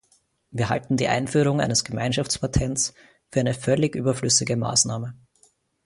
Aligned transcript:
Wir 0.49 0.69
halten 0.69 0.97
die 0.97 1.09
Einführung 1.09 1.61
eines 1.61 1.83
Gemeinschaftspatents 1.83 2.95
für 3.29 3.39
eine 3.41 3.53
völlig 3.53 3.93
überflüssige 3.93 4.55
Maßnahme. 4.57 5.13